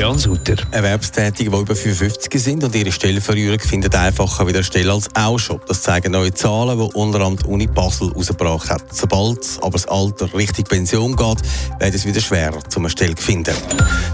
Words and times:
Adrian 0.00 0.18
Sutter. 0.18 0.56
Erwerbstätige, 0.70 1.50
die 1.50 1.56
über 1.58 1.76
55 1.76 2.42
sind 2.42 2.64
und 2.64 2.74
ihre 2.74 2.90
Stelle 2.90 3.20
verlieren, 3.20 3.60
finden 3.60 3.94
einfacher 3.94 4.46
wieder 4.46 4.60
eine 4.60 4.64
Stelle 4.64 4.94
als 4.94 5.14
auch 5.14 5.36
schon. 5.36 5.60
Das 5.68 5.82
zeigen 5.82 6.12
neue 6.12 6.32
Zahlen, 6.32 6.78
die 6.78 6.84
unter 6.94 7.20
anderem 7.20 7.36
die 7.36 7.44
Uni 7.44 7.66
Basel 7.66 8.08
herausgebracht 8.08 8.70
hat. 8.70 8.82
Sobald 8.94 9.58
aber 9.60 9.72
das 9.72 9.86
Alter 9.88 10.32
Richtung 10.32 10.64
Pension 10.64 11.14
geht, 11.14 11.42
wird 11.80 11.94
es 11.94 12.06
wieder 12.06 12.22
schwerer, 12.22 12.60
um 12.76 12.82
eine 12.82 12.88
Stelle 12.88 13.14
zu 13.14 13.22
finden. 13.22 13.54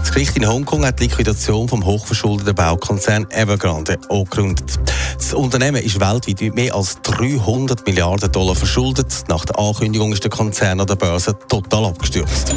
Das 0.01 0.11
Gericht 0.11 0.35
in 0.35 0.45
Hongkong 0.45 0.85
hat 0.85 0.99
die 0.99 1.03
Liquidation 1.03 1.69
vom 1.69 1.85
hochverschuldeten 1.85 2.53
Baukonzern 2.53 3.25
Evergrande 3.29 3.97
angegründet. 4.09 4.77
Das 5.17 5.33
Unternehmen 5.33 5.81
ist 5.81 6.01
weltweit 6.01 6.41
mit 6.41 6.53
mehr 6.53 6.75
als 6.75 6.97
300 7.03 7.87
Milliarden 7.87 8.29
Dollar 8.29 8.55
verschuldet. 8.55 9.23
Nach 9.29 9.45
der 9.45 9.57
Ankündigung 9.57 10.11
ist 10.11 10.21
der 10.21 10.31
Konzern 10.31 10.81
an 10.81 10.87
der 10.87 10.95
Börse 10.95 11.33
total 11.47 11.85
abgestürzt. 11.85 12.53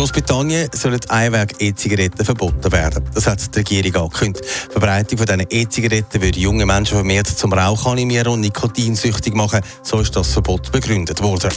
Großbritannien 0.00 0.70
sollen 0.72 0.98
Einweg-E-Zigaretten 1.10 2.24
verboten 2.24 2.72
werden. 2.72 3.04
Das 3.12 3.26
hat 3.26 3.54
die 3.54 3.58
Regierung 3.58 4.04
angekündigt. 4.04 4.46
Die 4.68 4.72
Verbreitung 4.72 5.18
von 5.18 5.26
diesen 5.26 5.46
E-Zigaretten 5.50 6.22
würde 6.22 6.40
junge 6.40 6.64
Menschen 6.64 6.94
vermehrt 6.94 7.26
zum 7.26 7.52
Rauch 7.52 7.84
animieren 7.84 8.28
und 8.28 8.40
nikotinsüchtig 8.40 9.34
machen. 9.34 9.60
So 9.82 10.00
ist 10.00 10.16
das 10.16 10.32
Verbot 10.32 10.72
begründet 10.72 11.20
worden. 11.20 11.50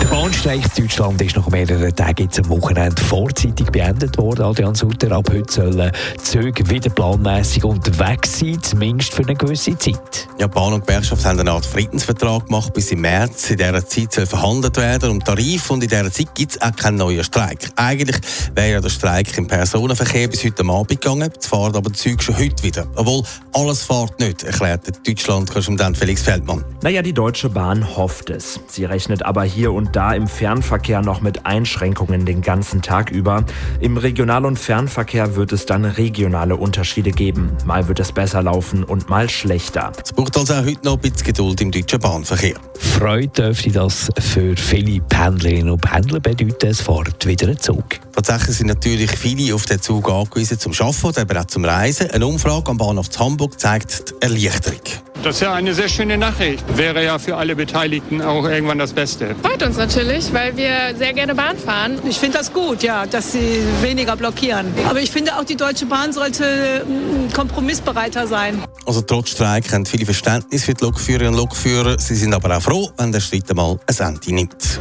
Der 0.00 0.06
Bahnstreik 0.06 0.60
in 0.76 0.82
Deutschland 0.84 1.22
ist 1.22 1.36
nach 1.36 1.48
mehreren 1.48 1.94
Tagen 1.94 2.24
jetzt 2.24 2.38
am 2.38 2.48
Wochenende 2.48 3.00
vorzeitig 3.02 3.70
beendet 3.70 4.18
worden. 4.18 4.44
Adrian 4.44 4.74
Sutter, 4.74 5.12
ab 5.12 5.28
heute 5.32 5.52
sollen 5.52 5.92
Züge 6.22 6.68
wieder 6.68 6.90
planmäßig 6.90 7.64
unterwegs 7.64 8.40
sein, 8.40 8.58
zumindest 8.62 9.14
für 9.14 9.22
eine 9.22 9.34
gewisse 9.34 9.76
Zeit. 9.78 10.28
Ja, 10.38 10.46
Bahn 10.46 10.72
und 10.74 10.86
Gewerkschaft 10.86 11.24
haben 11.24 11.40
eine 11.40 11.52
Art 11.52 11.64
Friedensvertrag 11.64 12.46
gemacht 12.46 12.74
bis 12.74 12.90
im 12.90 13.00
März. 13.00 13.50
In 13.50 13.56
dieser 13.56 13.86
Zeit 13.86 14.12
soll 14.12 14.26
verhandelt 14.26 14.76
werden 14.76 15.10
um 15.10 15.24
Tarif 15.24 15.70
und 15.70 15.82
in 15.82 15.88
dieser 15.88 16.10
Zeit 16.12 16.34
gibt 16.34 16.52
es 16.52 16.60
auch 16.60 16.74
keinen 16.74 16.96
neuen 16.98 17.24
Streik. 17.24 17.70
Eigentlich 17.76 18.16
wäre 18.54 18.72
ja 18.72 18.80
der 18.80 18.90
Streik 18.90 19.38
im 19.38 19.46
Personenverkehr 19.46 20.28
bis 20.28 20.44
heute 20.44 20.64
Abend 20.64 20.88
gegangen. 20.88 21.30
Jetzt 21.32 21.46
fahren 21.46 21.74
aber 21.76 21.90
die 21.90 21.98
Züge 21.98 22.22
schon 22.22 22.36
heute 22.36 22.62
wieder. 22.62 22.86
Obwohl, 22.96 23.22
alles 23.52 23.84
fährt 23.84 24.18
nicht, 24.18 24.42
erklärt 24.42 24.86
der 24.86 24.94
Deutschland-Korrespondent 25.06 25.96
Felix 25.96 26.20
Feldmann. 26.22 26.64
Naja, 26.82 27.00
die 27.00 27.12
Deutsche 27.14 27.48
Bahn 27.48 27.96
hofft 27.96 28.28
es. 28.28 28.60
Sie 28.66 28.84
rechnet 28.84 29.24
aber 29.24 29.44
hier 29.44 29.53
und 29.56 29.84
und 29.84 29.94
da 29.94 30.14
im 30.14 30.28
Fernverkehr 30.28 31.02
noch 31.02 31.20
mit 31.20 31.44
Einschränkungen 31.44 32.24
den 32.24 32.40
ganzen 32.40 32.80
Tag 32.80 33.10
über. 33.10 33.44
Im 33.80 33.98
Regional- 33.98 34.46
und 34.46 34.58
Fernverkehr 34.58 35.36
wird 35.36 35.52
es 35.52 35.66
dann 35.66 35.84
regionale 35.84 36.56
Unterschiede 36.56 37.10
geben. 37.10 37.54
Mal 37.66 37.86
wird 37.86 38.00
es 38.00 38.12
besser 38.12 38.42
laufen 38.42 38.82
und 38.82 39.10
mal 39.10 39.28
schlechter. 39.28 39.92
Es 40.02 40.14
braucht 40.14 40.38
also 40.38 40.54
auch 40.54 40.64
heute 40.64 40.82
noch 40.82 40.94
ein 40.94 41.00
bisschen 41.00 41.26
Geduld 41.26 41.60
im 41.60 41.70
deutschen 41.70 42.00
Bahnverkehr. 42.00 42.54
Freude 42.78 43.28
dürfte 43.28 43.72
das 43.72 44.08
für 44.18 44.56
viele 44.56 45.02
Pendlerinnen 45.02 45.68
und 45.68 45.82
Pendler 45.82 46.20
bedeuten, 46.20 46.66
es 46.66 46.80
fährt 46.80 47.26
wieder 47.26 47.48
ein 47.48 47.58
Zug. 47.58 47.84
Tatsächlich 48.14 48.56
sind 48.56 48.68
natürlich 48.68 49.10
viele 49.10 49.54
auf 49.54 49.66
den 49.66 49.82
Zug 49.82 50.10
angewiesen 50.10 50.58
zum 50.58 50.72
Arbeiten, 50.72 51.20
aber 51.20 51.40
auch 51.40 51.44
zum 51.44 51.66
Reisen. 51.66 52.10
Eine 52.10 52.26
Umfrage 52.26 52.70
am 52.70 52.78
Bahnhof 52.78 53.08
Hamburg 53.18 53.60
zeigt 53.60 54.10
die 54.10 54.22
Erleichterung. 54.22 54.80
Das 55.24 55.36
ist 55.36 55.40
ja 55.40 55.54
eine 55.54 55.72
sehr 55.72 55.88
schöne 55.88 56.18
Nachricht. 56.18 56.62
Wäre 56.76 57.02
ja 57.02 57.18
für 57.18 57.38
alle 57.38 57.56
Beteiligten 57.56 58.20
auch 58.20 58.44
irgendwann 58.44 58.78
das 58.78 58.92
Beste. 58.92 59.34
Freut 59.42 59.62
uns 59.62 59.78
natürlich, 59.78 60.30
weil 60.34 60.54
wir 60.54 60.94
sehr 60.98 61.14
gerne 61.14 61.34
Bahn 61.34 61.56
fahren. 61.56 61.98
Ich 62.06 62.18
finde 62.18 62.36
das 62.36 62.52
gut, 62.52 62.82
ja, 62.82 63.06
dass 63.06 63.32
sie 63.32 63.62
weniger 63.80 64.16
blockieren. 64.16 64.66
Aber 64.86 65.00
ich 65.00 65.10
finde 65.10 65.34
auch, 65.38 65.44
die 65.44 65.56
Deutsche 65.56 65.86
Bahn 65.86 66.12
sollte 66.12 66.84
mm, 66.84 67.32
kompromissbereiter 67.32 68.26
sein. 68.26 68.62
Also 68.84 69.00
trotz 69.00 69.30
Streik 69.30 69.72
haben 69.72 69.86
viele 69.86 70.04
Verständnis 70.04 70.64
für 70.64 70.74
die 70.74 70.84
Lokführerinnen 70.84 71.32
und 71.32 71.40
Lokführer. 71.40 71.98
Sie 71.98 72.16
sind 72.16 72.34
aber 72.34 72.54
auch 72.54 72.60
froh, 72.60 72.90
wenn 72.98 73.10
der 73.10 73.20
Schritt 73.20 73.48
einmal 73.48 73.78
ein 73.86 74.06
Ende 74.06 74.34
nimmt. 74.34 74.78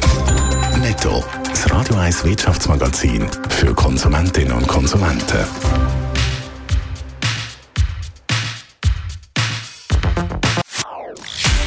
Netto, 0.82 1.24
das 1.48 1.72
Radio 1.72 1.96
1 1.96 2.26
Wirtschaftsmagazin 2.26 3.26
für 3.48 3.74
Konsumentinnen 3.74 4.52
und 4.52 4.68
Konsumenten. 4.68 6.03